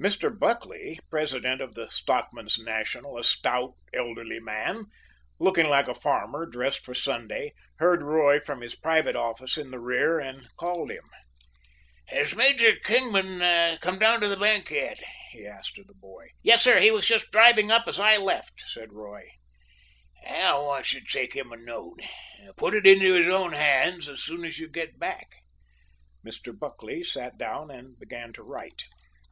[0.00, 0.30] Mr.
[0.38, 4.84] Buckley, president of the Stockmen's National a stout, elderly man,
[5.40, 9.80] looking like a farmer dressed for Sunday heard Roy from his private office at the
[9.80, 11.02] rear and called him.
[12.06, 15.02] "Has Major Kingman come down to the bank yet?"
[15.32, 16.28] he asked of the boy.
[16.40, 19.24] "Yes, sir, he was just driving up as I left," said Roy.
[20.24, 21.98] "I want you to take him a note.
[22.56, 25.26] Put it into his own hands as soon as you get back."
[26.24, 26.56] Mr.
[26.56, 28.84] Buckley sat down and began to write.